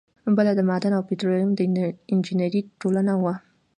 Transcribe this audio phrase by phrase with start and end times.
[0.37, 1.59] بله د معدن او پیټرولیم د
[2.13, 3.33] انجینری ټولنه وه.